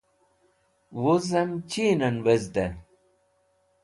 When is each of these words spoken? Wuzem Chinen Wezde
Wuzem 1.01 1.51
Chinen 1.69 2.15
Wezde 2.25 2.65